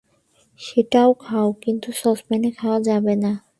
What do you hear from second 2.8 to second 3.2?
যাবে